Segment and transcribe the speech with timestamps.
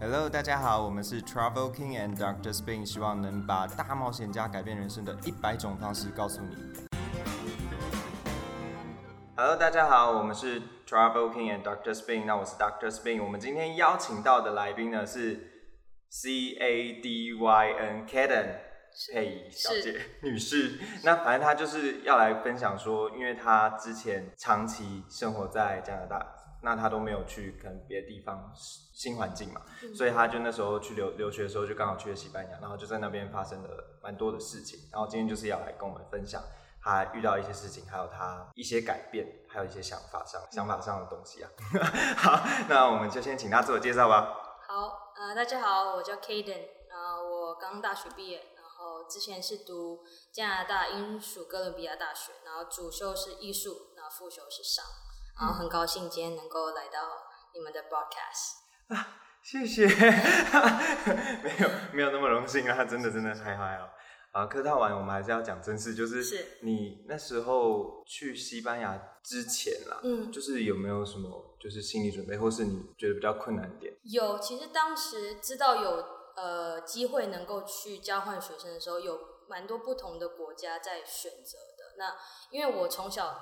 [0.00, 6.56] Hello，大家好，我们是 Travel King and Doctor Spin，希望能把大冒险家改变人生的一百种方式告诉你。
[9.34, 15.66] Hello，大家好，我们是 Travel King and Doctor Spin，那我是 Doctor Spin，我们今天邀请到的来宾呢是
[16.10, 18.54] C A D Y N Caden
[19.12, 26.37] 佩仪小姐女士，那反正她就是要来分享说，因为她之前长期生活在加拿大。
[26.62, 28.52] 那他都没有去可能别的地方
[28.92, 29.62] 新环境嘛，
[29.96, 34.80] 所以他就那时候去留留学的时候就刚好去了西班牙，然后就在那边发生了蛮多的事情。
[34.92, 36.42] 然后今天就是要来跟我们分享
[36.82, 41.50] 他遇到一些事情，还有他一些改变，还有一些想法上想法上的东西啊。
[42.18, 44.58] 好，那我们就先请他自我介绍吧。
[44.66, 50.00] 好，呃，大家好，我叫 Kaden，啊，我刚大学毕业，然后之前是读
[50.32, 54.84] 加拿大英属哥伦比亚大学，然后主修是艺术，然后副修是商。
[55.38, 56.98] 然后很高兴今天能够来到
[57.54, 58.56] 你们的 broadcast
[58.88, 59.86] 啊，谢谢，
[61.42, 63.88] 没有没有那么荣幸啊，真的真的太嗨了
[64.32, 64.46] 啊！
[64.46, 73.94] 客套完，我们还是要讲正事，就是你那时候去西班牙之前啦，嗯，就是有没有什么就是心理准备，或是你觉得比较困难点？
[74.02, 76.04] 有，其实当时知道有
[76.36, 81.96] 呃机会能够去交换学生的时候，有蛮多不同的国家在选择的。
[81.96, 82.14] 那
[82.50, 83.34] 因为我从小。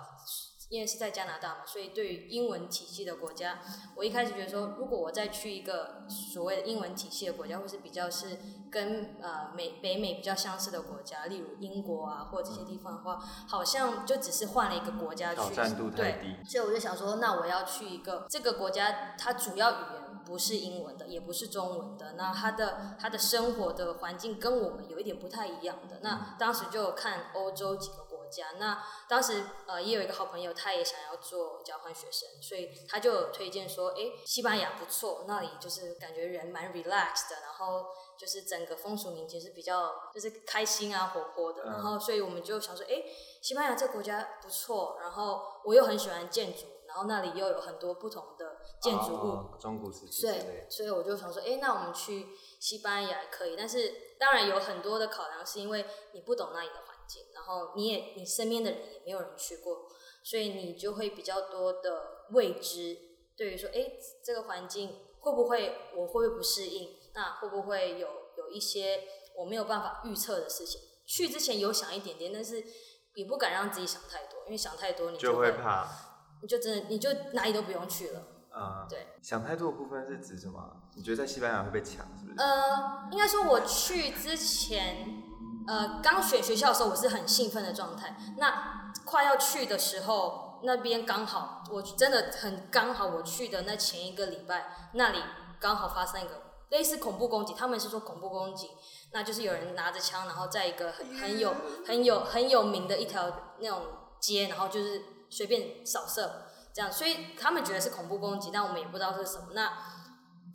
[0.68, 3.60] 因为是在加拿大嘛，所以对于英文体系的国家，
[3.94, 8.38] 我一开始觉得说，如果我再去一个所谓的英文体系的国家，或是比较是
[8.70, 13.16] 跟呃美北美比较相似的国家，例如英国啊或这些地方的话，
[13.48, 15.54] 好像就只是换了一个国家去，
[15.96, 28.05] 对，所以我就想说，那我要去一个这个国家，它主要语言不是英文的，也不是中文的，那它的它的生活的环境跟我们有一点不太一样的，那当时就看欧洲几个。
[28.36, 28.52] 家。
[28.58, 37.86] 那当时呃也有一个好朋友，他也想要做交换学生，所以他就推荐说，哎，西班牙不错，那里就是感觉人蛮 relaxed 的，然后
[38.18, 43.02] 就是整个风俗民情是比较就是开心啊活泼的，然后所以我们就想说，哎，
[43.40, 52.28] 西班牙这个国家不错，然后我又很喜欢建筑，然后那里又有很多不同的建筑物，中古时期，对，所以我就想说，哎，那我们去
[52.60, 56.82] 西班牙可以，但是当然有很多的考量，是因为你不懂那里的。
[57.34, 59.88] 然后你也你身边的人也没有人去过，
[60.22, 62.96] 所以你就会比较多的未知。
[63.36, 63.92] 对于说，哎，
[64.24, 66.96] 这个环境会不会我会不会不适应？
[67.14, 68.08] 那会不会有
[68.38, 69.02] 有一些
[69.36, 70.80] 我没有办法预测的事情？
[71.06, 72.64] 去之前有想一点点，但是
[73.14, 75.86] 也不敢让自己想太多，因为想太多你就会怕，
[76.40, 78.22] 你就真的你就哪里都不用去了。
[78.50, 79.06] 啊，对。
[79.22, 80.58] 想太多的部分是指什么？
[80.96, 82.38] 你觉得在西班牙会被抢，是不是？
[82.38, 85.22] 呃，应该说我去之前。
[85.66, 88.16] 呃，刚选学校的时候，我是很兴奋的状态。
[88.38, 95.22] 那快要去的时候，那边刚好，我真的很刚好，我去的那前一个礼拜，那里
[95.60, 97.54] 刚好发生一个类似恐怖攻击。
[97.54, 98.70] 他们是说恐怖攻击，
[99.12, 101.54] 那就是有人拿着枪，然后在一个很很有
[101.86, 103.82] 很有很有名的一条那种
[104.20, 109.48] 街，然后就是随便扫射这样，所以他们觉得是恐怖攻击，但我们也不知道是什么。
[109.52, 109.72] 那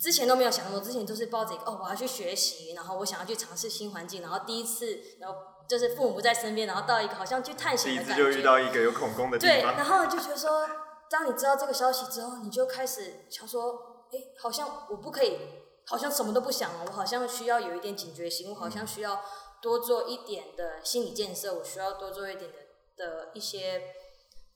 [0.01, 5.37] 之前都没有想那么多，之前都是抱着一个哦，我要去学习，然后我想要去尝试新环境，然后第一次，然后
[5.69, 8.23] 就是父母不在身边，然后到一个好像去探险的感觉。
[8.23, 9.55] 就遇到一个有恐攻的地方。
[9.55, 10.67] 对，然后就觉得说，
[11.07, 15.37] 当你知道这个消息之后，你就开始想说，哎，好像我不可以，
[15.85, 19.21] 好像什么都不想了，我好像需要有一点警觉心，我好像需要
[19.61, 23.79] 多做一点的心理建设，我需要多做一点的的一些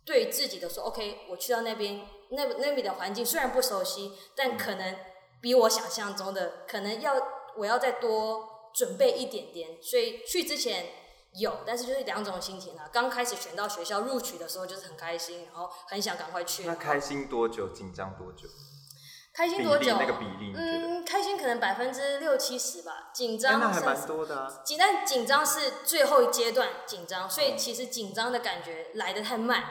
[0.04, 2.02] 对自己的说，OK，我去到那边，
[2.32, 4.98] 那那边的环境虽然不熟悉，但可能。
[5.42, 7.14] 比我想象中的可能要
[7.56, 10.88] 我要再多准备一点点，所以去之前
[11.40, 12.90] 有，但是就是两种心情啊。
[12.92, 16.64] 刚开始选到学校录取的时候就是很开心，然后很想赶快去。
[16.66, 17.70] 那开心多久？
[17.70, 18.48] 紧张多久？
[19.34, 19.98] 开心多久？
[20.00, 23.12] 那个比例，嗯，开心可能百分之六七十吧。
[23.14, 24.62] 紧张那还蛮多的啊。
[24.64, 29.64] 紧但紧张是最后一阶段紧张，所以其实紧张的感觉来的太慢，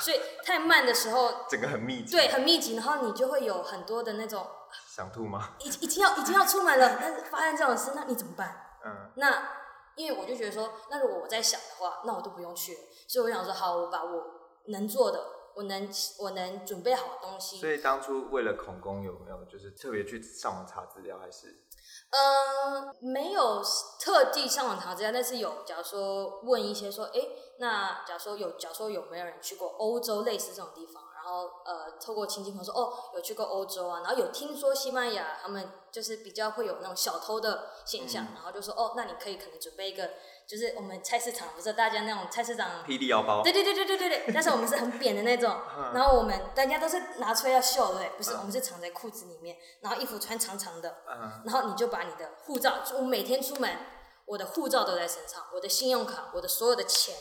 [0.00, 2.12] 所以太慢的时候， 整个很密集。
[2.12, 4.46] 对，很密集，然后你就会有很多的那种。
[4.86, 5.50] 想吐吗？
[5.60, 8.78] 已已经要已经要出门了，但是发生这样的事，那你怎么办？
[8.84, 9.48] 嗯，那
[9.96, 12.80] 因为我就觉得说，那如果我在想的话，那我都不用去了。
[13.08, 14.24] 所以我想说，好，我把我
[14.66, 15.20] 能做的，
[15.54, 15.88] 我能
[16.18, 17.58] 我能准备好东西。
[17.58, 21.64] 所以当初为了恐攻，有没有就是特别去上网查资料，还是？
[22.10, 23.62] 呃，没有
[24.00, 27.20] 特地上网查资料，但是有，假如说问一些说，哎，
[27.58, 31.02] 那假如说有，假如说有没有人去过欧洲类似这种地方？
[31.22, 40.10] 然后呃，透过亲戚朋友说，哦，有去过欧洲啊，然后有听说西班牙他们就是比较会有那种小偷的现象，然后就说，哦，那你可以可能准备一个，
[40.46, 45.54] 就是我们菜市场不是大家那种菜市场霹雳腰包，对对对对对对对， 但是我们是很扁的那种，
[45.92, 48.10] 然后我们大家都是拿出来要秀，对不对？
[48.16, 51.02] 不是，我们是藏在裤子里面，然后衣服穿长长的，
[51.44, 53.76] 然后你就把你的护照，我每天出门，
[54.24, 57.14] 我的护照都在身上，我的信用卡，我的所有的钱，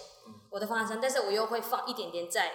[0.50, 2.52] 我的放在身，但是我又会放一点点在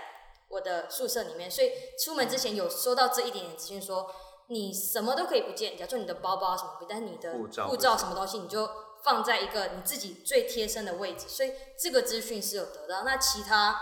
[0.49, 4.11] 我的宿舍里面，所以出门之前有收到这一点点资讯说，
[4.49, 7.33] 你什么都可以不见，假如说你的包包什么但是你的
[7.67, 8.69] 护照什么东西你就
[9.03, 13.03] 放在一个你自己最贴身的位置，所以这个资讯是有得到。
[13.05, 13.79] 那其他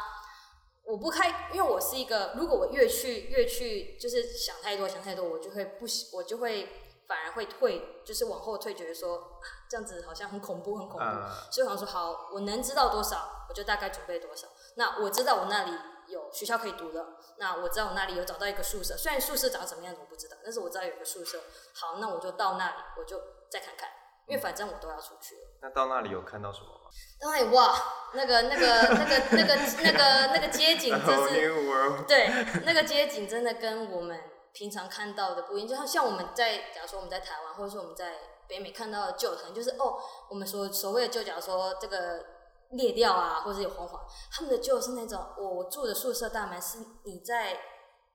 [0.85, 6.69] 我不开，因为我是一个，如果我越去越去就是想太多想太多，我就会不喜，我就会
[7.06, 14.49] 反而会退，就是往后退，觉得说啊这样子好像很恐怖很恐怖，嗯所以我想说好，我能知道多少，我就大概准备多少。
[14.75, 15.73] 那我知道我那里
[16.12, 17.05] 有学校可以读的，
[17.38, 21.41] 那我知道我那里有找到一个宿舍，虽然宿舍长什么样子我不知道，但是我知道有个宿舍。
[21.75, 23.19] 好，那我就到那里，我就
[23.50, 23.88] 再看看，
[24.26, 25.41] 因为反正我都要出去了。
[25.62, 27.75] 那到那里有看到什么吗到那里哇，
[28.12, 32.29] 那个那个那个那个那个那个街景真是对，
[32.65, 34.20] 那个街景真的跟我们
[34.53, 35.69] 平常看到的不一样。
[35.69, 39.99] 就像像我们在，假如说我们在台湾，或者说我们在北美看到的旧，可能就是哦，
[40.29, 42.23] 我们所所谓的旧，假如说这个
[42.72, 47.58] 裂掉啊，或者有黄黄，他们的就是那种我我住的宿舍大门是你在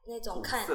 [0.06, 0.66] 那种古看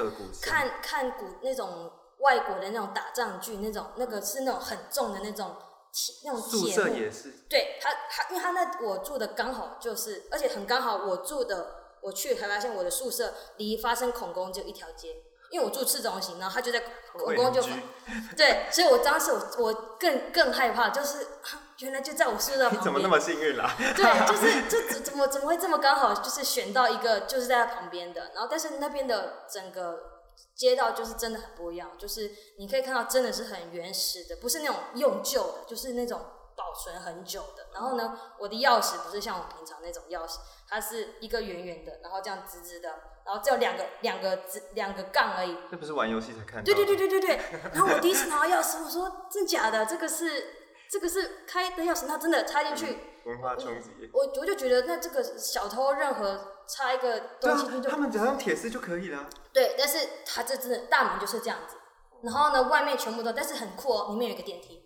[0.41, 5.55] 看看古那种外国的那种打仗剧，那种那个是那种很重的那种
[5.91, 15.15] 铁那种宿铁幕舍也是，对他，他因为他那我住的刚好就是，而且很刚好，我住的我去才发现我的宿舍离发生恐攻只有一条街，
[15.53, 16.81] 因为我住市中心，然后他就在
[17.13, 17.61] 故宫就
[18.35, 23.69] 对，所以我当时我我更更害怕，就是啊原来就在我宿舍旁边，你怎么那么幸运啦？
[23.77, 30.23] 对，就是 这怎怎么怎么会这么刚好，就是选到一个就是在他旁边的，然后但是那边的整个
[30.55, 36.19] 街道就是真的很不一样，就是你可以看到真的是很原始的，不是那种用旧的，就是那种
[36.55, 37.67] 保存很久的。
[37.73, 42.89] 然后呢，我的钥匙不是像我平常那种钥匙，它是一个圆圆的，然后这样直直的，
[43.25, 46.63] 然后只有两个两个直两个杠而已，那不是玩游戏才看到？
[46.63, 47.39] 对对对对对对。
[47.73, 50.45] 然后我第一次拿到钥匙，我说真假的，这个是
[50.89, 52.97] 这个是开的钥匙，那真的插进去。
[53.25, 53.89] 文化冲击。
[54.11, 59.29] 我我就觉得，那这个小偷任何插一个东西啊他们只要用铁丝就可以了。
[59.53, 61.77] 对，但是他这真的大门就是这样子，
[62.23, 64.81] 然后呢，外面全部都，但是很酷哦，里面有一个电梯。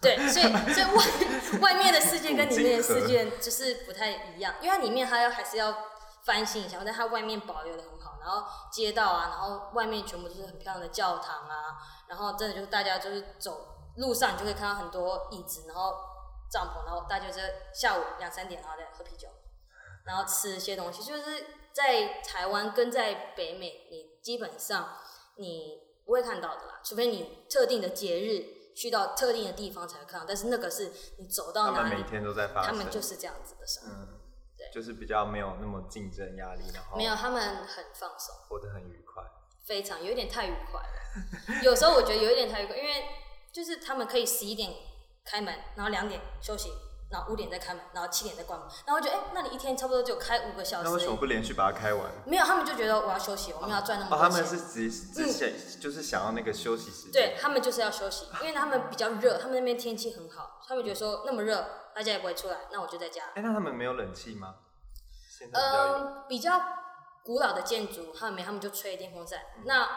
[0.00, 5.76] 对，所以所以外 外面的世界跟里面的世界就是不太一样，因为它里面它要还是要
[6.24, 11.76] 翻新一下，但它外面保留的很好，然后街道啊，然后外面全部都是很漂亮的教堂啊，
[12.08, 13.66] 然后真的就是大家就是走
[13.96, 15.94] 路上，你就会看到很多椅子，然后
[16.50, 17.40] 帐篷，然后大家就是
[17.74, 19.28] 下午两三点，然后再喝啤酒，
[20.04, 24.96] 然后吃一些东西，就是在台湾跟在北美，你基本上
[25.36, 34.21] 你不会看到的啦，除非你特定的节日去到特定的地方才会看到，但是那个是你走到哪里他们每，天都在发生，他们就是这样子的生活，嗯，对
[34.72, 38.34] 就是比较没有那么竞争压力，然后没有，他们很放松。
[38.48, 39.22] 活得很愉快。
[39.66, 41.62] 非常有一点太愉快了。
[41.62, 43.04] 有时候我觉得有一点太愉快，因为
[43.52, 44.72] 就是他们可以十一点
[45.24, 46.70] 开门，然后两点休息，
[47.10, 48.68] 然后五点再开门，然后七点再关门。
[48.86, 51.16] 然后我觉得，哎、那你一天差不多就开五个小时那为什么。
[51.16, 52.10] 不连续把它开完？
[52.26, 54.30] 没有，他们就觉得我要休息，我们要赚那么哦，多钱。
[54.30, 55.48] 他们是只只想
[55.80, 57.12] 就是想要那个休息时间。
[57.12, 63.24] 对他们就是要休息，因为他们比较热，他们那边天气很好，他们觉得说那么热，大家也不会出来，那我就在家。
[63.34, 64.56] 哎，那他们没有冷气吗？
[65.52, 66.60] 嗯，比较
[67.24, 69.40] 古老的建筑，他们没，他们就吹电风扇。
[69.64, 69.88] 那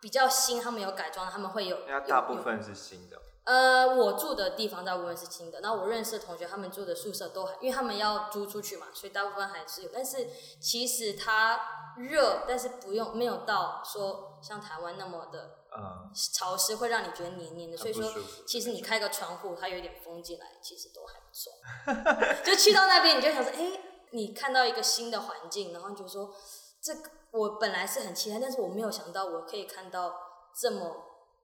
[0.00, 1.78] 比较新，他们有改装，他们会有。
[2.08, 3.20] 大部分是新的。
[3.44, 9.90] 呃，我住的地方大部分是新的，然后我认识的同学，他们住的宿舍都还，因为他们要租出去嘛，所以大部分还是有。
[9.92, 10.28] 但是
[10.60, 17.76] 其实它热，但是不用没有到说像台湾那么的嗯，潮湿，会让你觉得黏黏的。
[17.76, 18.12] 所以说
[18.46, 21.52] 其实你开个窗户，它有一点风进来，其实都还不错。
[22.44, 26.34] 就去到那边，你就想说，哎、你看到一个新的环境，然后就说，
[26.80, 30.14] 这个我本来是很期待，但是我没有想到我可以看到
[30.60, 30.96] 这么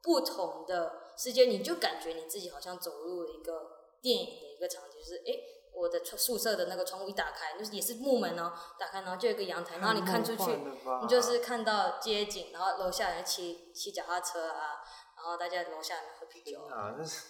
[0.02, 3.62] 不同的世界，你就感觉你自己好像走入了一个
[4.00, 5.32] 电影的一个场景，就是哎。
[5.32, 10.58] 诶我的窗宿舍的那个窗户一打开，就是也是木门哦，打开然后就有一个阳台，然后你看出去，
[11.02, 14.80] 你就是看到街景，然后楼下人骑骑脚踏车啊，
[15.16, 17.26] 然后大家楼下人喝啤酒，啊，那是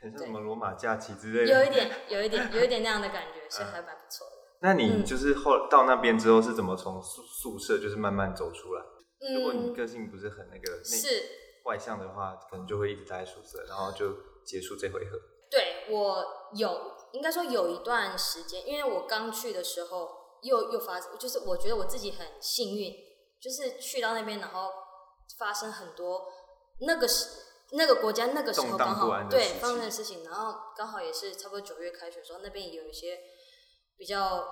[0.00, 1.52] 很像什么罗马假期之类的。
[1.52, 4.32] 有一点，有一点，有一点那样的感觉，所以还蛮不错的。
[4.62, 8.82] 那你嗯就是后到那边之后是怎么从宿宿舍就是慢慢走出来？
[9.34, 11.24] 如果你嗯，个性不是很那个内是
[11.64, 14.12] 外向的话，可能就会一直待在宿舍，然后就
[14.44, 15.18] 结束这回合。
[15.50, 16.24] 对我
[16.54, 16.68] 有，
[17.12, 22.94] 应该说有一段时间，因为我刚去的时候又又发生，就是我觉得我自己很幸运，
[23.40, 24.70] 就是去到那边，然后
[25.38, 26.26] 发生很多
[26.80, 33.18] 那个时那个国家那个时候刚好对发生的事情，然后刚好也是差不多九月开学的时候，那边也有一些
[33.96, 34.46] 比较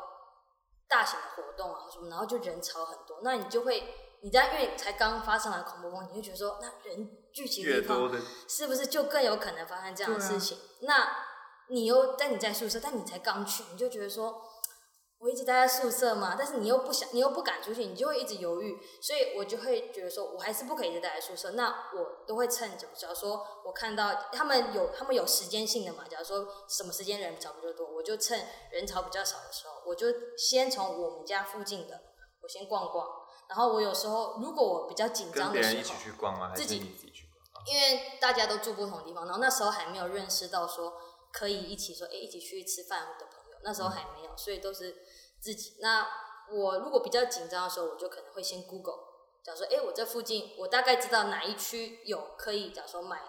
[0.89, 8.11] 大型的活动啊什么，然后就人潮很多，那你就会你在因为才刚发生完恐怖风，你就觉得说那人聚集的地方
[8.49, 10.59] 是不是就更有可能发生这样的事情？
[10.81, 11.26] 那
[11.69, 14.43] 你又但你在宿舍，但你才刚去，你就觉得说，
[15.19, 21.53] 我一直待在宿舍嘛，但是你又不想，你又不敢出去，你就会一直犹豫，所以我就会觉得说，我还是不可以一直待在宿舍。
[21.53, 30.07] 那我都会趁，假如说我看到他们有他们有时间性的嘛，假如说什么时间人潮比较多，我就趁人潮比较少的时候，我就
[30.37, 32.01] 先从我们家附近的
[32.43, 33.09] 我先逛逛，
[33.49, 36.51] 然后我有时候如果我比较紧张的时候别人一起，去逛吗？
[36.51, 37.33] 还是自己你自己去逛？
[37.33, 40.93] 啊因为大家都住不同地方，然后那时候还没有认识到说
[41.37, 44.97] 可以一起说，哎，一起去吃饭的朋友，那时候还没有，所以都是
[45.39, 45.77] 自己。
[45.81, 46.07] 那
[46.51, 48.97] 我如果比较紧张的时候，我就可能会先 Google，
[49.45, 53.21] 假如说，哎，我这附近我大概知道哪一区有可以，假如说买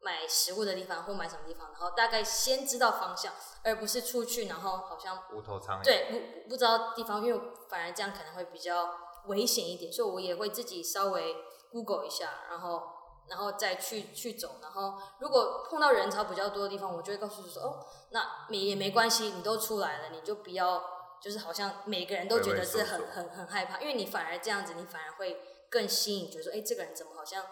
[0.00, 5.84] 买食物的地方或买什么地方，然后大概先知道方向，而不是出去然后好像无头苍蝇。
[5.84, 7.38] 对，不不知道地方，因为
[7.68, 11.36] 反而这样可能会比较危险一点，所以我也会自己稍微
[11.70, 12.82] Google 一下，然后
[13.30, 14.56] 然后再去去走。
[14.60, 20.82] 然后如果碰到人潮比较多的地方，我就会告诉你说，哦，那没也没关系，你都出来了，你就不要
[21.22, 27.46] 就是好像每个人都觉得是很很很害怕，因为你反而这样子，你反而会更吸引，觉得说，哎，这个人怎么好像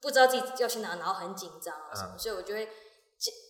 [0.00, 2.68] 不知道自己要去哪，然后很紧张啊什么，嗯所以我就会。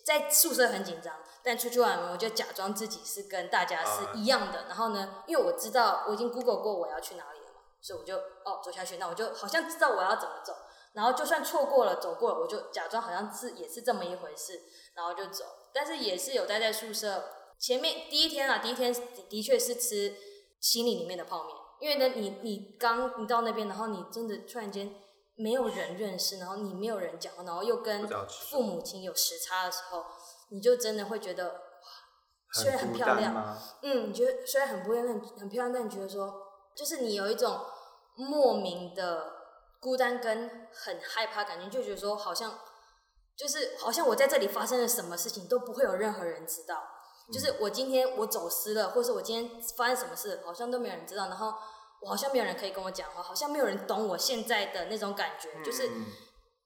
[0.04, 4.64] 在宿舍很紧张，但出去玩我就假装自己是跟大家是一样的。
[4.66, 10.56] 然后呢，因为我知道我已经 Google 过我要去哪里了嘛，所以我就哦走下去，那我就好像知道我要怎么走。
[10.92, 14.60] 然后就算错过了走过了，我就假装好像是也是这么一回事，
[14.94, 15.44] 然后就走。
[15.72, 17.24] 但是也是有待在宿舍
[17.58, 20.16] 前面第一天啊，第一天的的确是吃
[20.60, 24.92] 行李里面的泡面，因为呢你你刚你到那边，然后你真的突然间
[25.36, 30.04] 没有人认识，然后你没有人讲话，然后又跟父母亲有时差的时候，
[30.50, 31.52] 你就真的会觉得哇，
[32.52, 36.34] 虽然很漂亮，嗯，你觉得虽然很不漂亮，很漂亮，但你觉得说，
[36.74, 37.60] 就是你有一种
[38.16, 39.29] 莫名的
[39.80, 42.58] 孤单跟很害怕感觉，就觉得说好像
[43.36, 46.80] 就是好像我在这里发生了什么事情都不会有任何人知道，
[47.32, 51.52] 就是我今天我走失了，或是我今天发生什么事，好像都没有人知道，然后
[52.02, 56.06] 我好像没有人可以跟我讲话，好像没有人懂我现在的那种感觉，就是嗯。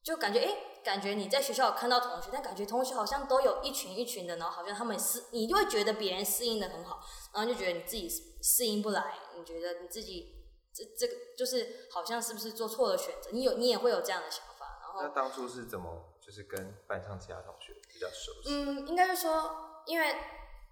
[0.04, 7.00] 就感觉哎、诶感觉你在学校有看到同学，但感觉同学好像都有一群一群的，然后好像他们适，你就会觉得别人适应的很好，
[7.33, 8.06] 然后就觉得你自己
[8.42, 10.43] 适应不来，你觉得你自己
[10.75, 13.31] 这这个就是好像是不是做错了选择？
[13.31, 18.50] 你有你也会有这样的想法，然后那当初是怎么就是跟班上其他同学比较熟悉？
[18.50, 20.16] 嗯，应该是说，因为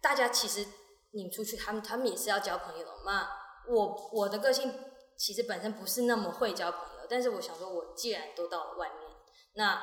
[0.00, 0.66] 大家其实
[1.12, 3.28] 你们出去，他们他们也是要交朋友的嘛。
[3.68, 4.74] 我我的个性
[5.16, 9.08] 其实本身不是那么会交朋友，但是我想说，我既然都到了外面，
[9.54, 9.80] 那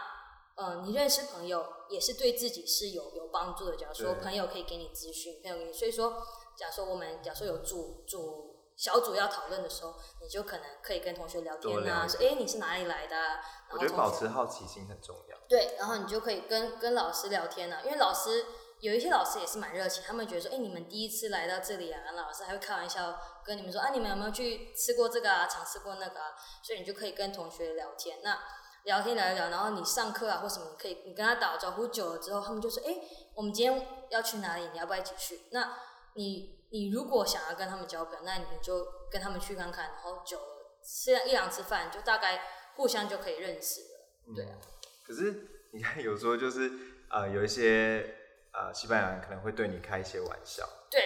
[0.57, 3.77] 呃，你认识朋友也是对自己是有有帮助的。
[3.77, 6.21] 假如说朋友可以给你咨询，朋友给你，所以说，
[6.57, 8.48] 假如说我们假如说有组组
[8.79, 15.37] 小组要讨论的时候，你就可能可以跟同学聊天啊，说哎你是哪里来的啊、我觉得保持好奇心很重要。
[15.49, 18.45] 对，然后你就可以跟跟老师聊天啊，因为老师
[18.79, 26.31] 有一些老师也是蛮热情，他们觉得说，哎，你们第一次来到这里啊，老师还会开玩笑跟你们说，啊，你们有没有去吃过这个啊，尝试过那个啊，
[26.63, 28.19] 所以你就可以跟同学聊天。
[28.23, 28.39] 那
[28.83, 32.95] 聊天聊一聊，然后你上课啊或什么，你可以你跟他打招呼久了之后，他们就说，哎，
[33.35, 34.69] 我们今天要去哪里？
[34.71, 35.49] 你要不要一起去？
[35.51, 35.77] 那
[36.13, 42.41] 你你如果想要跟他们交朋友，那你就跟他们去看看，然后久了吃一两次饭，就大概
[42.75, 44.33] 互相就可以认识了。
[44.35, 44.57] 对啊。
[45.05, 46.71] 可是你看，有时候就是
[47.09, 48.15] 呃，有一些
[48.53, 51.03] 呃西班牙人可能会对你开一些玩笑，对，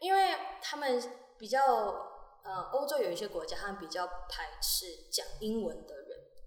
[0.00, 1.02] 因为他们
[1.36, 1.60] 比较
[2.44, 6.06] 呃，欧洲有一些国家，他们比较排斥讲英文的人。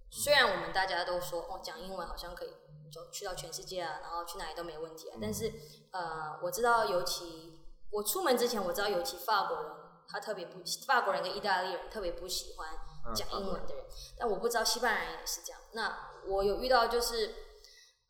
[0.10, 2.50] 虽然我们大家都说哦，讲英文好像可以
[2.91, 5.51] 就去到全世界啊，然后去哪里都没问题啊，但是
[5.91, 7.62] 呃，我知道尤其
[7.93, 9.71] 我出门之前，我知道尤其法国人，
[10.07, 12.67] 他特别不法国人跟意大利人特别不喜欢
[13.07, 13.85] 嗯讲英文的人，
[14.17, 15.62] 但我不知道西班牙人也是这样。
[15.73, 17.33] 那我有遇到就是，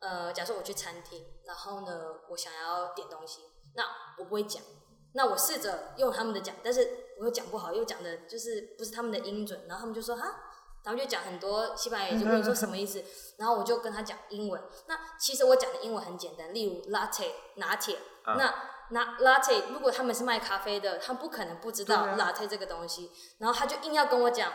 [0.00, 3.42] 呃，假设我去餐厅，然后呢，我想要点东西，
[3.74, 3.84] 那
[4.18, 4.62] 我不会讲，
[5.12, 10.50] 那我试着用他们的讲，但是我又讲不好，又讲的就是不是他们的音准，然后他们就说哈。
[10.86, 13.02] 他们就讲很多西班牙语，就问你说什么意思，
[13.38, 14.62] 然后我就跟他讲英文。
[14.86, 18.54] 那其实我讲的英文很简单，例如 latte 拿铁，嗯那
[18.90, 24.52] 拿 latte 如果他们是卖咖啡的，他不可能不知道 latte 这个东西，然后他就硬要跟我讲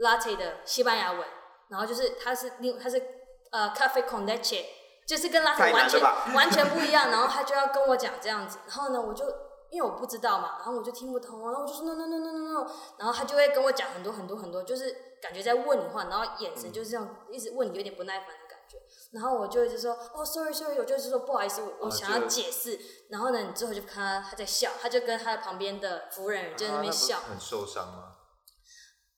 [0.00, 1.26] latte 的西班牙文，
[1.68, 3.02] 然后就是他是另他是
[3.50, 4.64] 呃 cafe con leche，
[5.06, 6.00] 就是跟 latte 完全
[6.34, 9.24] 完全不一样，然后他就要跟我讲这样子，然后呢我就
[9.70, 18.28] 因为我不知道嘛，然后我就听不通，然后我就说 no no no no no no，然后他就会跟我讲很多很多很多，就是感觉在问你话，然后眼神就是这样一直问你，有点不耐烦
[18.68, 18.78] 觉。
[19.12, 22.78] 然后我就一直说哦，sorry sorry，我就是说不好意思，我想要解释。
[23.10, 27.20] 然后呢，你之后就看他他在笑，他就跟他的旁边的服务人员就在那边笑。
[27.20, 28.16] 很受伤吗？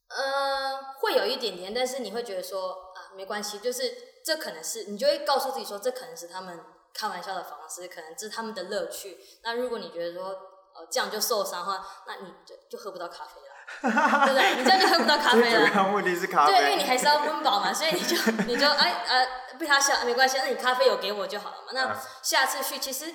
[0.09, 6.59] 呃，会有一点点，但是你会觉得说啊，没关系，就是这可能是你就会告诉自己说，这可能是他们
[6.93, 9.19] 开玩笑的方式，可能这是他们的乐趣。
[9.45, 10.31] 那如果你觉得说
[10.75, 13.50] 呃这样就受伤的话，那你就就喝不到咖啡了，
[13.83, 14.57] 对不对？
[14.57, 15.71] 你这样就喝不到咖啡最主了。
[15.75, 16.53] 要目的是咖啡。
[16.53, 21.73] 对，因为你还是要温饱嘛，所以你就你就哎呃被他笑没关系，那你咖啡有给我就好了嘛。
[21.73, 23.13] 那下次去，其实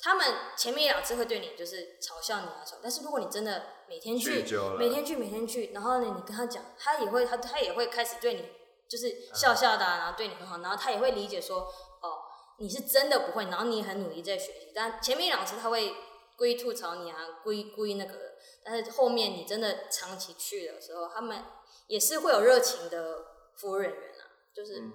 [0.00, 0.26] 他们
[0.56, 4.44] 前面一两次会对你就是嘲笑你啊什么，但是如果你真的每天去
[4.78, 8.44] 每天去每天去，然后呢你跟他讲，他也会他他也会开始对你
[8.88, 12.18] 就是笑笑的、然后对你很好，然后他也会理解说哦
[12.58, 15.94] 你是真的不会，然后你很努力在学习，但前面两次他会
[16.38, 21.44] 故意吐槽你啊，故意故意那个的，但是后面你真的长期去的时候，他们
[21.88, 23.26] 也是会有热情的
[23.56, 24.22] 服务人员啊，
[24.54, 24.92] 就是嗯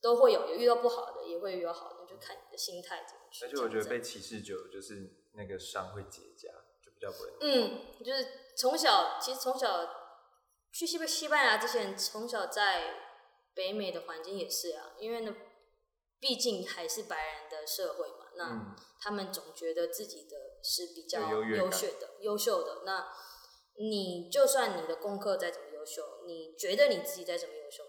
[0.00, 3.44] 都会有，有遇到不好的，也会遇到好的，就看你的心态怎么去。
[3.44, 7.32] 而且我觉得被歧视久了，就是那个伤会结痂，就比较不会。
[7.40, 9.88] 嗯，就是从小，其实从小
[10.70, 12.94] 去西班西班牙之前，从小在
[13.52, 15.34] 北美的环境也是啊，因为呢，
[16.20, 22.82] 毕竟还是白人的社会嘛，那嗯，他们总觉得自己的是比较优秀的、优秀的。
[22.86, 23.06] 那
[23.76, 27.82] 你就算你的功课再怎么优秀，你觉得你自己再怎么优秀，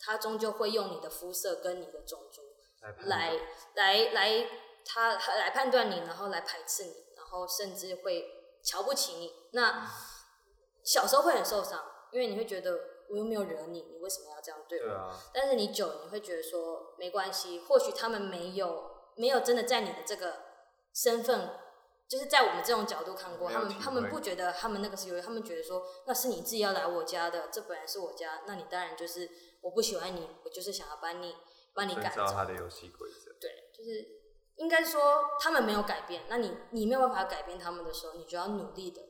[0.00, 2.42] 他终究会用你的肤色跟你的种族
[2.80, 3.38] 来来
[3.74, 4.48] 来来，
[4.84, 8.24] 他来判断你，然后来排斥你，然后甚至会
[8.64, 9.32] 瞧不起你。
[9.52, 9.86] 那
[10.82, 12.78] 小时候会很受伤，因为你会觉得
[13.10, 14.84] 我又没有惹你，你为什么要这样对我？
[14.86, 20.40] 对啊，但是你久了，你会觉得说没关系，或许他们没有没有真的在你的这个
[20.94, 21.50] 身份，
[22.12, 29.30] 就是在我们这种角度看过，他们他们不觉得他们那个是优越，他们觉得说那是你自己要来我家的，这本来是我家，那你当然就是
[29.62, 31.34] 我不喜欢你，我就是想要把你
[31.74, 32.26] 把你遵赶走。
[32.26, 33.32] 照他的游戏规则。
[33.40, 34.06] 对，就是
[34.56, 39.00] 应该说他们没有改变，那你你没有办法改变他们的时候，你就要努力的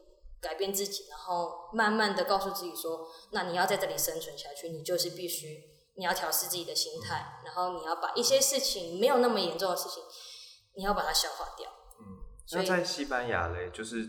[0.41, 5.65] 改变自己，然后慢慢的告诉自己说，那你要在这里生存下去，你就是必须
[5.97, 10.05] 你要调试自己的心态，然后你要把一些事情没有那么严重的事情，
[10.77, 11.69] 你要把它消化掉。
[12.55, 14.07] 那在西班牙嘞，就是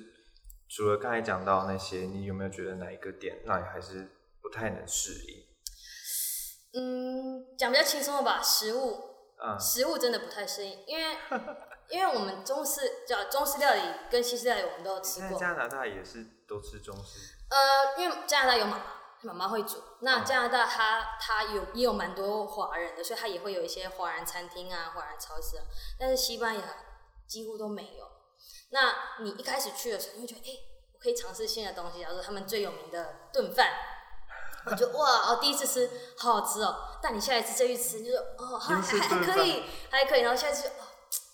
[0.69, 4.09] 除了刚才讲到那些，你有没有觉得哪一个点让你还是
[4.41, 5.43] 不太能适应？
[6.75, 8.99] 嗯，讲比较轻松的吧，食物，
[9.43, 11.17] 嗯，食物真的不太适应，因为
[11.89, 18.85] 因为我们中式叫中式料理跟西式料理我们都有吃过，在加拿大也是都吃中式，呃，因为加拿大有妈妈，
[19.21, 19.77] 妈妈会煮。
[20.01, 25.63] 那嗯加拿大它它有也有蛮多华人的，所以它也会有一些华人餐厅啊、华人超市啊。
[25.99, 26.63] 但是西班牙
[27.27, 28.11] 几乎都没有。
[28.71, 30.59] 那你一开始去的时候，你会觉得，哎、
[30.93, 33.71] 我可以尝试新的东西，假如说他们最有名的炖饭。
[34.65, 40.87] 我就哇哦，第一次吃好好吃哦，但你下一次再去吃，你就说哦还还还可以，还可以，然后下一次就哦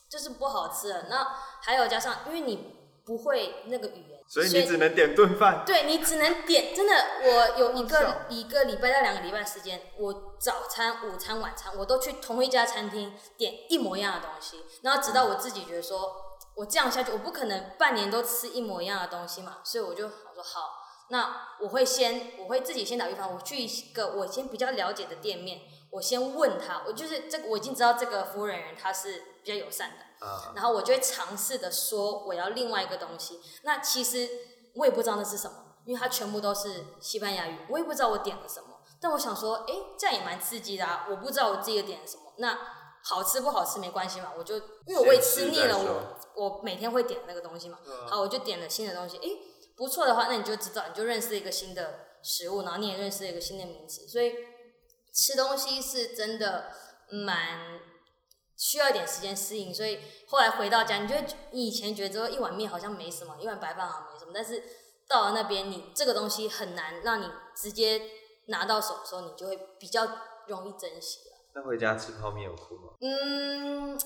[0.10, 1.06] 就是不好吃了。
[1.12, 1.24] 那
[1.62, 2.74] 还有加上，因为你
[3.06, 5.64] 不会那个语言，所以你只能点炖饭。
[5.64, 6.94] 对你只能点，真的，
[7.24, 16.29] 我有一个一个礼拜到两个礼拜时间，我早餐、午餐、晚餐我都去同一家餐厅点一模一样的东西，然后直到我自己觉得说，
[16.60, 20.74] 我这样下去，我不可能半年都吃一模一样的东西嘛，所以我就我说好，
[21.08, 33.40] 那我会先我会自己先打预防，我去一个我先比较了解的店面，我先问他，我就是这个我已经知道这个服务人员他是比较友善的，啊，然后我就会尝试的说我要另外一个东西。
[33.64, 34.30] 那其实
[34.76, 38.68] 我也不知道那是什么，因为它全部都是西班牙语，我也不知道我点了什么。
[39.02, 41.08] 但我想说，哎，这样也蛮刺激的啊！
[41.10, 42.60] 我不知道我自己点了什么，那
[43.04, 49.38] 好吃不好吃没关系嘛，我就因为我也吃腻了我我每天会点那个东西嘛，好，我就点了新的东西，诶，
[49.76, 54.34] 不错的话，那你就知道，你就认识一个新的食物，然后你也认识一个新的名词，所以
[55.14, 56.72] 吃东西是真的
[57.10, 57.80] 蛮
[58.56, 59.74] 需要一点时间适应。
[59.74, 64.64] 所以后来回到家，你就会觉你以前觉得说一碗面好像没什么，一碗白饭好像没什么，但是
[65.08, 68.02] 到了那边，你这个东西很难让你直接
[68.46, 70.08] 拿到手的时候，你就会比较
[70.48, 71.29] 容易珍惜了。
[71.60, 72.94] 那回家吃泡面有哭吗？
[73.02, 74.00] 嗯，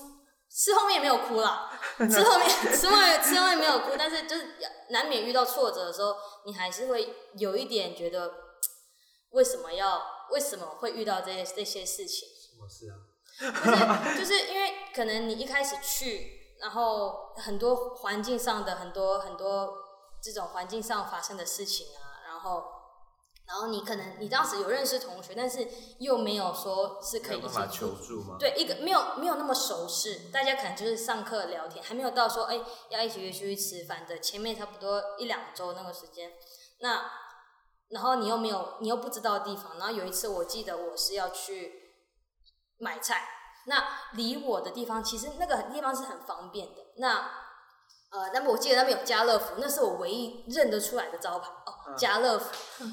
[0.50, 4.56] 吃后面也没有哭啦， 吃后面吃后面吃后面没有哭，但是就是
[4.90, 6.14] 难免遇到挫折的时候，
[6.46, 8.32] 你还是会有一点觉得
[9.30, 12.96] 为什么要为什么会遇到这些这些事情，什么事啊？
[14.16, 19.74] 就是就是因为可能你一开始去，然后很多环境上的很多很多
[20.22, 22.64] 这种环境上发生的事情啊，然后
[23.46, 28.36] 然后你可能你当时有认识同学，但是又没有说是可以一起求助吗？
[28.38, 36.32] 对，一个没有没有那么熟识，大家可能就是上课聊天，还没有到说哎要一起约出去吃饭的前面差不多一两周那个时间。
[36.80, 37.10] 那
[37.90, 41.92] 然后你又没有你又不知道地方，然后有一次我记得我是要去
[42.78, 43.28] 买菜，
[43.66, 46.80] 那离我的地方其实那个地方是很方便的。
[46.96, 47.30] 那
[48.10, 52.52] 呃，那么我记得那边有家乐福，那是我唯一认得出来的招牌哦，家乐福。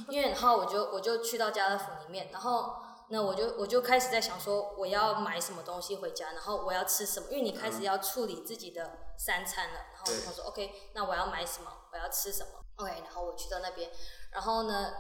[0.10, 2.76] 因为然后我就我就去到家乐福里面，然后
[3.10, 9.76] 那我就我就开始在想说我要买什么东西回家，然后我要吃什么，因为你开始要处理自己的三餐了。
[9.94, 13.90] 然后我就说 OK，那我要买什么，我要吃什么？OK，然后我去到那边，
[14.32, 14.92] 然后呢？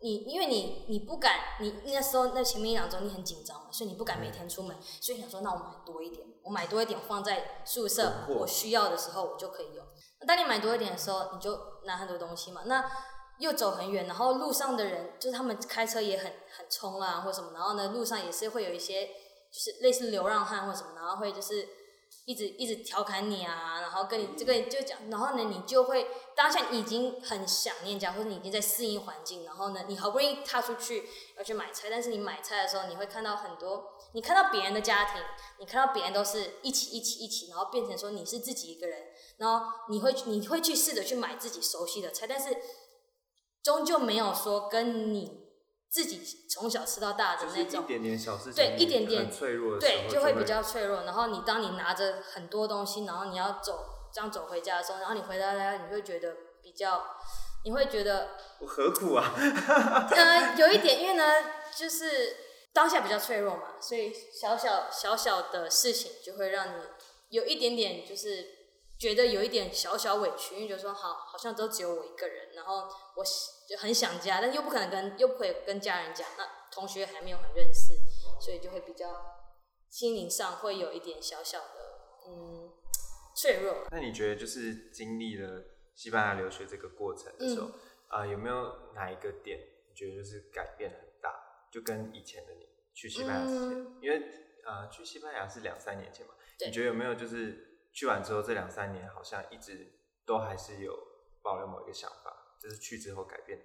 [0.00, 9.84] 你因为你你不敢，你那时候那前面一两周你很紧张嘛，所以你不敢每天出门，所以想说那我买多一点，我买多一点放在宿舍，我需要的时候我就可以用。
[10.20, 12.62] 那当你买多一点的时候，你就拿很多东西嘛。
[12.66, 12.88] 那
[13.38, 21.68] 又走很远，然后路上的人就是他们开车也很很冲啊，或什么，然后呢路上也是会有一些就是类似流浪汉或什么，然后会就是。
[22.24, 35.22] 一直一直调侃你啊，然后跟你这个就讲，然后呢，你就会当下已经很想念家，或者你已经在适应环境，然后呢，你好不容易踏出去要去买菜，但是你买菜的时候，你会看到很多，你看到别人的家庭，
[35.58, 42.56] 你看到别人都是一起一起一起，然后变成说你是自己一个人，然后你会你会去试着去买自己熟悉的菜，但是
[43.62, 45.46] 终究没有说跟你。
[45.90, 51.04] 自己从小吃到大的那种，一点点小事情，对，一点点脆弱，对，就会比较脆弱。
[51.04, 57.16] 然后你当你拿着很多东西，然后你要走这样走回家的时候，然后你回到家，你会觉得比较，
[57.64, 59.32] 你会觉得我何苦啊？
[60.14, 61.24] 呃，有一点，因为呢，
[61.74, 62.36] 就是
[62.74, 66.82] 当下比较脆弱嘛，所以小小小小的事情就会让你
[67.30, 68.57] 有一点点，就是
[68.98, 73.24] 觉得有一点小小委屈，因为觉得说好，好像都只有我一个人，然后我。
[73.68, 76.26] 就很想家，但又不可能跟又不可以跟家人讲。
[76.38, 77.92] 那同学还没有很认识，
[78.40, 79.06] 所以就会比较
[79.90, 81.74] 心灵上会有一点小小的
[82.26, 82.72] 嗯
[83.36, 83.86] 脆弱。
[83.90, 85.62] 那你觉得就是经历了
[85.94, 87.68] 西班牙留学这个过程的时候，
[88.08, 91.68] 啊有没有哪一个点你觉得就是改变很大？
[91.70, 94.22] 就跟以前的你去西班牙之前，因为
[94.64, 96.32] 呃去西班牙是两三年前嘛，
[96.64, 99.90] 你觉得有没有就是去完之后这两三年好像一直
[100.24, 100.96] 都还是有
[101.42, 102.54] 保留某一个想法？
[102.62, 103.64] 就是去之后改变的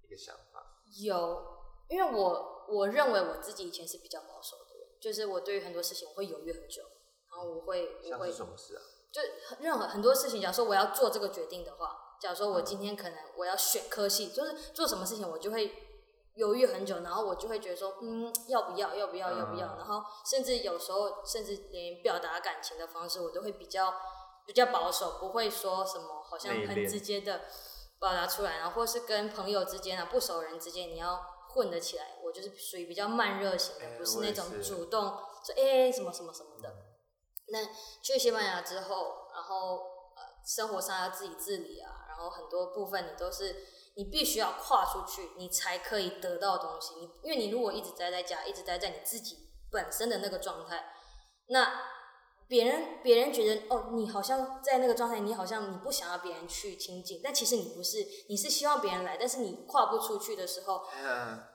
[0.00, 0.80] 一个想法。
[1.02, 1.44] 有，
[1.90, 6.82] 因为我我认为我自己以前是比较保守的人，就是我对于很多事情我会犹豫很久，
[7.28, 8.80] 然后我会我会什么事啊？
[9.12, 9.20] 就
[9.62, 15.83] 任何很多事情，假如说我要做这个决定的话，假如说我今天可能我要选科系，就是做什么事情我就会
[16.34, 19.76] 犹豫很久，然后我就会觉得说，嗯，要不要，要不要，要不要？
[19.76, 23.94] 然后甚至有时候，甚至连表达感情的方式，我都会比较
[24.46, 27.40] 比较保守，不会说什么好像很直接的。
[28.00, 32.18] 表达出来，然后或是跟朋友之间啊、不熟人之间，你要混得起来。
[32.22, 36.70] 我就是属于比较慢热型的，不是那种主动说哎什么什么什么的。
[37.48, 37.64] 那
[38.02, 39.76] 去西班牙之后，然后
[40.16, 43.54] 呃生活上要自己自理啊，然后很多部分你都是
[43.96, 46.94] 你必须要跨出去，你才可以得到东西。
[46.96, 50.84] 你因为你如果一直待在家，一直待在你自己本身的那个状态，
[51.48, 51.72] 那。
[52.46, 60.82] 别人别人觉得哦，你好像在那个状态，你好像你不想要别人去亲近，但其实你不是，你是希望别人来，但是你跨不出去的时候，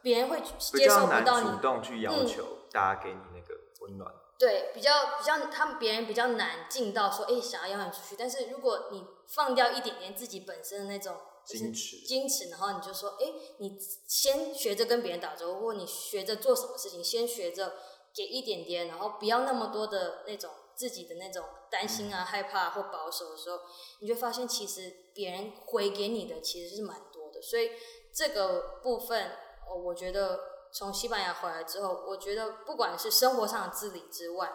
[0.02, 4.12] 别人会接受不到你主动去要求大家给你那个温暖。
[4.40, 8.16] 对，比较比较他们别人比较难进到说，哎，想要邀你出去。
[8.18, 13.26] 但是如果你放掉一点点自己本身的那种矜持，矜持，然后你就说，哎，
[13.58, 17.74] 你先学着跟别人打招呼，或你学着做什么事情，先学着
[18.16, 20.50] 给一点点，然后不要那么多的那种。
[20.80, 23.60] 自己的那种担心啊、害怕或保守的时候，
[24.00, 27.42] 你就发现其实别人回给你的其实是蛮多的。
[27.42, 27.72] 所以
[28.14, 29.32] 这个部分，
[29.70, 30.40] 哦，我觉得
[30.72, 34.54] 从西班牙回来之后，我觉得不管是生活上的自理之外，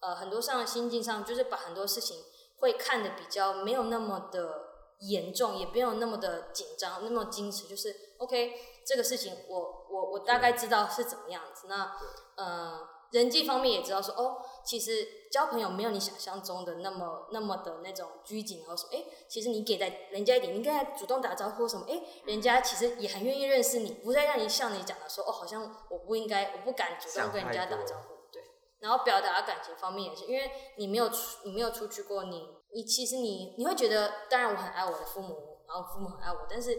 [0.00, 2.24] 呃，很多上心境上，就是把很多事情
[2.58, 4.68] 会看得比较没有那么的
[5.00, 7.66] 严重，也没有那么的紧张、那么矜持。
[7.66, 8.54] 就是 OK，
[8.86, 11.66] 这个事情我我我大概知道是怎么样子。
[11.68, 11.96] 那
[12.36, 12.80] 呃，
[13.12, 15.20] 人际方面也知道说，哦，其实。
[15.30, 28.42] 交朋友没有你想象中的那么那么的那种拘谨，然后说，哎，其实你给在人家一点，你跟他主动打招呼什么，哎，人家其实也很愿意认识你，不再让你像你讲的说，哦，好像我不应该，我不敢主动跟人家打招呼，对。
[28.80, 36.76] 然后表达感情方面也是，因为你没有出，你没有出去过，你你其实你你会觉得，当然我很爱我的父母，然后父母很爱我，但是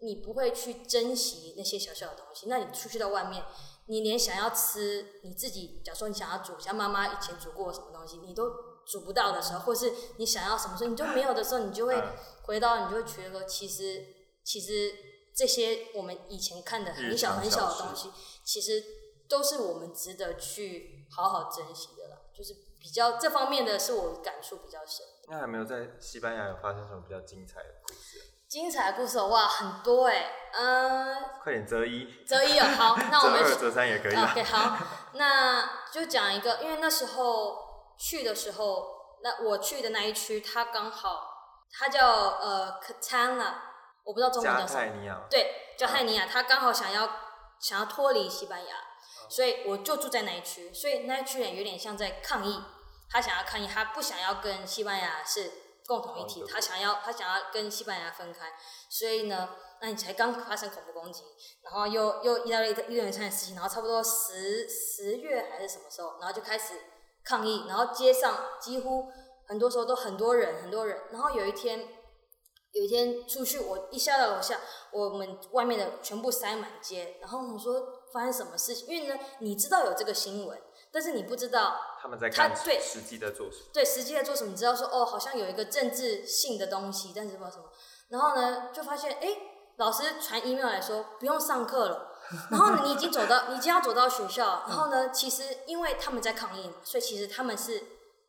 [0.00, 2.48] 你不会去珍惜那些小小的东西。
[2.50, 3.42] 那你出去到外面。
[3.86, 8.50] 你连想要吃你自己，假如说你想要煮，像妈妈以前煮过什么东西，你都
[8.86, 12.02] 煮不到的时候，或是你想要什么时候你就没有的时候，你就会
[12.42, 14.06] 回到，你就会觉得说，其实
[14.42, 14.94] 其实
[15.34, 18.10] 这些我们以前看的很小很小的东西，
[18.44, 18.82] 其实
[19.28, 22.30] 都是我们值得去好好珍惜的了。
[22.36, 25.06] 就是比较这方面的是我感触比较深。
[25.28, 28.00] 那还没有在西班牙有发生什么比较精彩的故事？
[28.54, 34.14] 精彩的故事哇，很多哎，嗯，快点择一，择一哦，好， 那我们择二择三也可以。
[34.14, 34.78] OK，好，
[35.14, 37.58] 那就讲一个，因为那时候
[37.98, 38.86] 去的时候，
[39.24, 41.32] 那我去的那一区，它刚好，
[41.68, 43.54] 它叫呃 Catana，
[44.04, 47.10] 我不知道中文叫什么，对，叫泰尼亚，它刚好想要
[47.58, 48.76] 想要脱离西班牙，
[49.28, 52.62] 所以我就住在那一区，所以那一区人有点像在抗议，
[53.10, 55.50] 他想要抗议，他不想要跟西班牙是
[55.86, 58.52] 共同一体，他想要他想要跟西班牙分开，
[58.88, 59.48] 所以呢。
[59.80, 61.22] 那你才刚发生恐怖攻击，
[61.60, 66.72] 然后又又遇到了一一连串的事情，然后差不多十十月还是什么时候，然后就开始
[67.22, 69.12] 抗议，然后街上几乎
[69.46, 71.86] 很多时候都很多人很多人，然后有一天
[72.72, 74.58] 有一天出去，我一下到楼下，
[74.90, 78.88] 我们外面的全部塞满街，然后我说发生什么事情？
[78.88, 80.58] 因为呢，你知道有这个新闻，
[80.94, 83.64] 但是你不知道他们在他对实际在做什么？
[83.72, 84.50] 对，实际在做什么？
[84.50, 87.64] 你知道说哦，好像有一个政治性的东西，但是不知道什么，
[88.08, 89.36] 然后呢，就发现哎。
[89.76, 92.12] 老师传 email 来说不用上课了，
[92.52, 97.82] 然后你已经走到，你已经要走到学校，然后呢，其实因为他们在抗议，所以其实他们是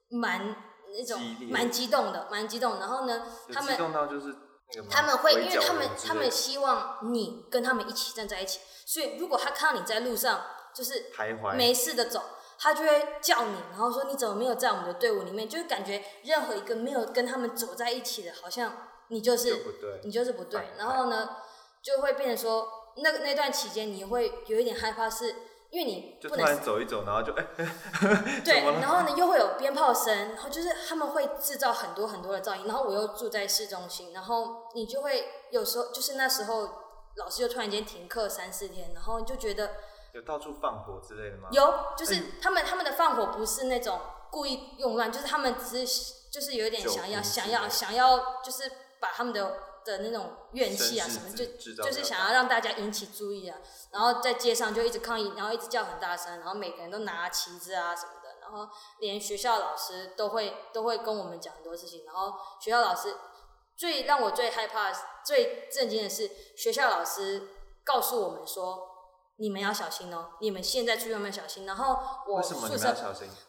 [0.10, 0.56] 蛮
[0.92, 2.80] 那种蛮激动的，蛮激动。
[2.80, 4.36] 然后呢，他们激动到就是
[4.90, 10.42] 他们会，因为他们他们希望你跟他们一起站在一起，所以如果他看到你在路上
[10.74, 12.24] 就是徘徊没事的走，
[12.66, 15.48] 他就会叫你，然后说你怎么没有在我们的队伍里面？
[15.48, 18.74] 就是感觉任何一个没有跟他们走在一起的，好像。
[19.10, 19.56] 你就是
[20.04, 21.30] 你就是不对，然后呢，
[21.80, 22.68] 就会变成说，
[23.04, 25.28] 那那段期间你会有一点害怕，是
[25.70, 27.46] 因为你就突然走一走，然后就哎，
[28.44, 36.68] 对，然后呢又会有鞭炮声，然后就是他们会制造很多很多的噪音，然后我又住在市中心，然后你就会有时候就是那时候
[37.18, 39.70] 老师就突然间停课三四天，然后就觉得
[40.16, 41.50] 有到处放火之类的吗？
[41.52, 44.02] 有，就是他们他们的放火不是那种
[44.32, 48.72] 故意用乱，就是他们只是就是有点想要想要想要就是。
[48.98, 51.46] 把他们的的那种怨气啊什么，就
[51.84, 53.56] 就是想要让大家引起注意啊，
[53.92, 58.68] 然后在街上就一直抗议，然后一直叫很大声，然后每个人都拿旗子啊什么的，然后
[59.00, 63.16] 连学校老师都会都会跟我们讲很多事情，然后学校老师
[63.76, 64.92] 最让我最害怕、
[65.24, 67.50] 最震惊的是，学校老师
[67.84, 68.95] 告诉我们说，
[69.38, 71.66] 你们要小心哦，你们现在出去外面小心。
[71.66, 72.96] 然后我宿舍，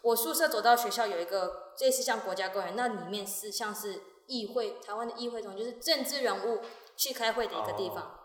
[0.02, 4.02] 我宿舍走到学校有一个类似像国家公园，那里面是像是。
[4.28, 6.60] 议会，台湾的议会中就是政治人物
[6.96, 8.18] 去开会的一个地方。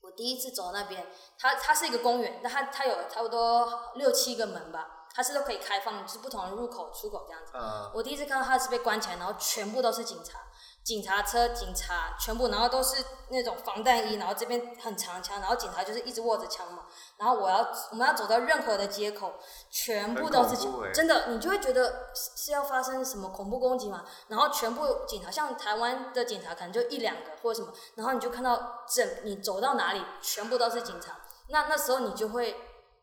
[0.00, 1.06] 我第一次走那边，
[1.38, 7.52] 它它是一个公园，那它它有差不多六七个门吧，它是都可以开放，是不同的入口出口这样子。
[7.94, 10.40] 我第一次看到它是被关起来，然后全部都是警察。
[10.84, 16.84] 警察车、警察全部，然后都是那种防弹衣，然后这边很长枪，然后警察就是一直握着枪嘛。
[17.16, 19.32] 然后我要我们要走到任何的街口，
[19.70, 24.04] 全部都是警，真的，你就会觉得是是要发生什么恐怖攻击嘛。
[24.28, 31.16] 然后全部警察，像台湾的警察可能就一两个或者什么，然后你就看到整你走到哪里，全部都是警察。
[31.48, 32.56] 那那时候你就会，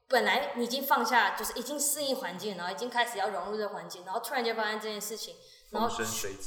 [0.07, 5.35] 本来你已经放下，就是已经适应环境，然后已经开始要融入这环境，然后突然间发现这件事情。
[5.71, 5.89] 然后，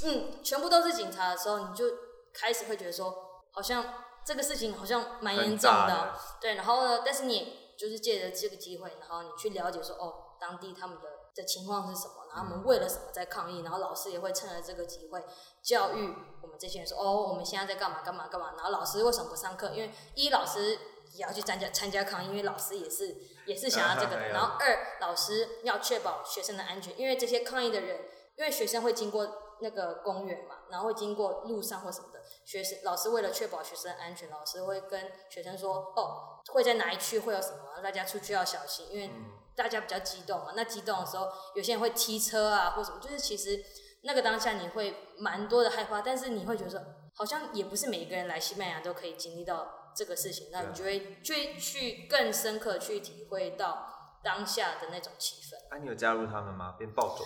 [0.04, 1.84] 嗯，全部都是警察的时候，你就
[2.32, 3.12] 开始会觉得说，
[3.50, 3.84] 好像
[4.24, 6.54] 这个事情好像蛮严重的，对。
[6.54, 15.24] 然后呢，但是你就是借着这个机会，然后你去了解说，哦，当地他们的的情况是什么，然后他们为了什么在抗议，然后老师也会趁着这个机会
[15.60, 18.52] 教育我们这些人说，哦，我们现在在干嘛干嘛干嘛。
[18.54, 19.70] 然后老师为什么不上课？
[19.70, 20.78] 因为一老师
[21.16, 24.28] 也要去参加参加抗议，因为老师也是也是想要这个的。
[24.28, 28.00] 然后二老师要确保学生的安全，因为这些抗议的人。
[28.38, 39.10] 因为学生会经过那个公园嘛，然后会经过路上或什么的，学生老师为了确保学生安全，老师会跟学生说，哦，会在哪一区会有什么，大家出去要小心，因为
[39.54, 40.52] 大家比较激动嘛。
[40.54, 43.64] 那激动的时候，有些人会踢车啊，或什么，就是其实
[44.02, 55.56] 那个当下你会蛮多的害怕，但是你会觉得好像也不是每一个人来西班牙都可以经历到这个事情，那你就会去去更深刻去体会到当下的那种气氛。
[55.70, 56.74] 那你有加入他们吗？
[56.78, 57.24] 变暴走？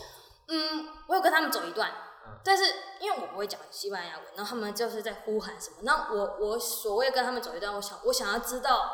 [0.48, 1.92] 嗯，我有跟他们走一段，
[2.44, 2.64] 但是
[3.00, 5.78] 因为我不会讲西班牙文，然后他们就是在呼喊什么。
[5.82, 8.90] 那我我所谓跟他们走一段，我想我想要知道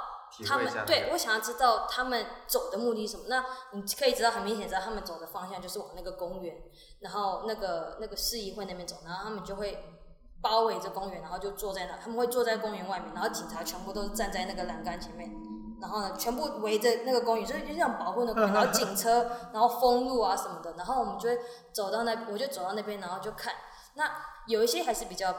[0.47, 3.25] 他们对我想要知道他们走的目的是什么。
[3.29, 6.55] 那你可以知道很明显知道他们走的方向就是往那个公园，
[7.01, 10.03] 然后那个那个市议会那边走，然后他们就会
[10.41, 15.31] 包围着公园，然后就坐在那，他们会坐在公园外面，然后警察全部都是站在那个栏杆前面。
[15.79, 18.53] 然后呢，全部围着那个公园，所以就像保护那个公园。
[18.55, 20.73] 然后警车，然后封路啊什么的。
[20.73, 21.39] 然后我们就会
[21.71, 23.53] 走到那，我就走到那边，然后就看。
[23.95, 24.11] 那
[24.47, 25.31] 有一些还是比较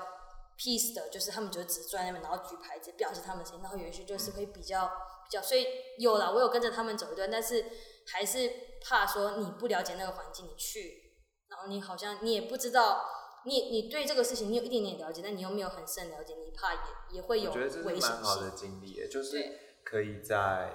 [0.58, 5.66] peace 的，就是他们就只坐在那边，然后举牌子表示他们声音，然后有一些就是会比较比较，所以
[5.98, 7.66] 有了我有跟着他们走一段，但是
[8.14, 8.52] 还是
[8.88, 11.16] 怕说你不了解那个环境，你去，
[11.50, 13.04] 然后你好像你也不知道，
[13.48, 18.58] 你你对这个事情你有一点点了解，但你又没有很深了解，你怕也也会有我觉得这是蛮好的性。
[18.58, 19.38] 经历耶，就是
[19.86, 20.74] 可以在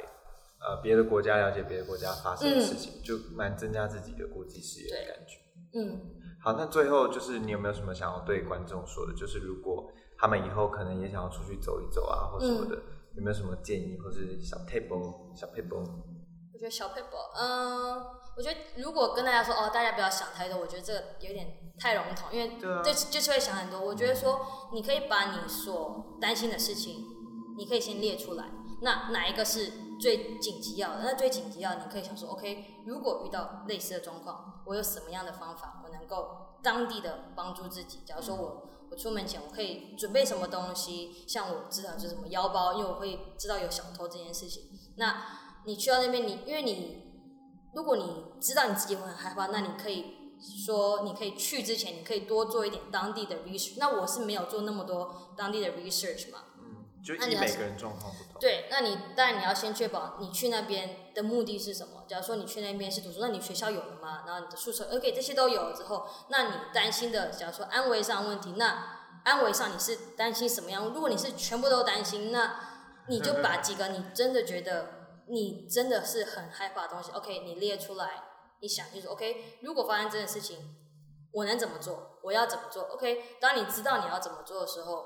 [0.58, 5.38] 呃别的国家了解别的国家发生的事情，就蛮增加自己的国际视野的感觉。
[5.74, 6.00] 嗯，
[6.42, 9.12] 好，那最后就是你有没有什么想要对观众说的？
[9.14, 12.76] 就是如果他们以后可能也想要出去走一走啊，或什么的，
[13.14, 15.86] 有没有什么建议，或是小 table 小 table？
[16.62, 23.80] 我觉得小 paper，嗯，我觉得如果跟大家说哦，大家不要想太多，我觉得这个有点太笼统，因为对就是会想很多。
[23.80, 27.04] 我觉得说，你可以把你所担心的事情，
[27.56, 28.44] 你可以先列出来。
[28.80, 31.00] 那哪一个是最紧急要的？
[31.02, 38.02] 那最紧急要的，你可以想说，OK，如果遇到类似的状况，我有什么样的方法，我能够当地的帮助自己？
[38.06, 44.68] 假如说我我出门前我可以准备什么东西，像我知道就是什么腰包，因为我会知道有小偷这件事情。
[44.96, 47.02] 那你去到那边，你因为你
[47.74, 53.74] 如果你知道你自己会很害怕，那你可以说你可以去之前，你可以多做一点当地的 research。
[53.78, 58.40] 那我是没有做那么多当地的 research 嘛，嗯，就那你每个人状况不同。
[58.40, 62.04] 对，那你当然你要先确保你去那边的目的是什么。
[62.08, 64.24] 假如说你去那边是读书，那你学校有了吗？
[64.26, 70.84] 然后你的宿舍，OK，这些都有了之后，那你担心的，假如说安危上问题，那安危上你是担心什么样？
[70.88, 72.56] 如果你是全部都担心，那
[73.08, 75.01] 你就 把几个你真的觉得
[75.32, 78.22] 你真的是很害怕的东西，OK，你列出来，
[78.60, 80.76] 你想清楚，OK，如果发生这件事情，
[81.32, 82.18] 我能怎么做？
[82.22, 85.02] 我要怎么做？OK，当你知道你要怎么做的时候，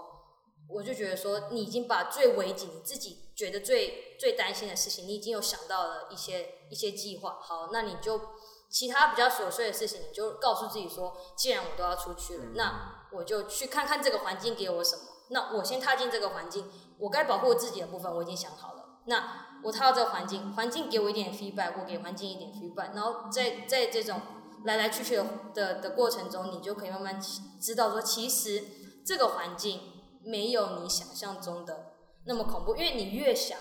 [0.68, 7.38] 我就觉得说，你已经把最危急、你自己觉得最最担心的事情，你已经有想到了一些一些计划。
[7.40, 8.20] 好，那你就
[8.68, 15.02] 其他比较琐碎的事情，你就告诉自己说，既然我都要出去了，那我就去看看这个环境给我什么。
[15.30, 18.82] 那我先踏进这个环境，我该保护自己的部分我已经想好了。
[19.08, 24.20] 那我踏到这个环境，环境给我一点 feedback，我给环境一点 feedback，然后在在这种
[24.64, 27.20] 来来去去的的的过程中，你就可以慢慢
[27.60, 28.62] 知道说，其实
[29.04, 29.80] 这个环境
[30.24, 31.94] 没有你想象中的
[32.26, 33.58] 那么恐怖，因为你越想，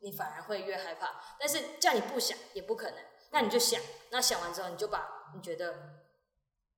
[0.00, 1.12] 你反而会越害怕。
[1.40, 2.98] 但是叫你不想也不可能，
[3.30, 5.74] 那你就想，那想完之后，你就把你觉得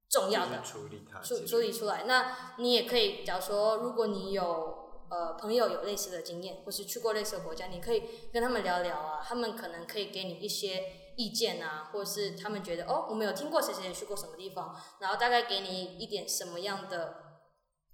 [0.09, 2.05] 重要的处理它，处处理出来。
[2.05, 4.78] 那你也可以，假如说，如果你有
[5.11, 10.83] 呃朋友有类似的经验，或是去过类似的国家，你可以跟他们聊聊啊，他们可能可以给你一些
[11.17, 17.15] 意见啊，或是他们觉得哦，我们有听过谁谁谁去过什么地方，然后大概给你一点什么样的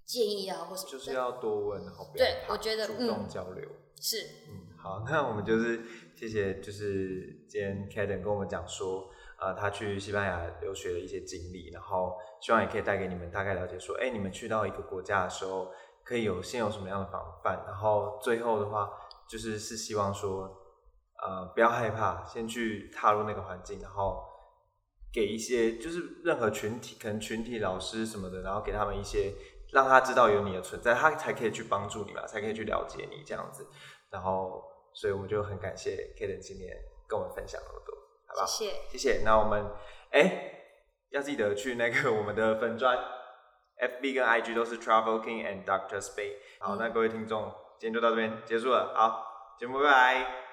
[0.05, 0.91] 建议啊，或什么。
[0.91, 3.67] 就是要多问，然后不对我觉得主嗯动交流。
[4.01, 4.17] 是
[4.49, 5.81] 嗯，好，那我们就是
[6.15, 15.71] 谢谢，就是今天 Kaden 跟我们讲说，呃，他去西班牙留学的一些经历，然后希望也可以带给你们大概了解说，哎，你们去到一个国家的时候，
[16.05, 18.89] 可以有先有什么样的防范，然后最后的话，
[19.27, 20.43] 就是是希望说，
[21.21, 24.23] 呃，不要害怕，先去踏入那个环境，然后
[25.11, 29.33] 给一些就是任何群体，可能群体老师什么的，然后给他们一些
[29.73, 33.65] 让他知道有你的存在，他才可以去帮助你嘛，才可以去了解你这样子。
[34.11, 34.63] 然后，
[34.93, 36.77] 所以我们就很感谢 Kaden 今天
[37.09, 37.95] 跟我们分享那么多，
[38.27, 38.45] 好不好？
[38.45, 38.73] 谢谢。
[38.91, 39.23] 谢谢。
[39.25, 39.65] 那我们
[40.11, 40.51] 哎，
[41.09, 42.95] 要记得去那个我们的粉砖
[43.79, 46.35] ，FB 跟 IG 都是 Travel King and Doctor Spade。
[46.59, 48.93] 好，那各位听众，今天就到这边结束了。
[48.95, 50.44] 好，节目拜拜。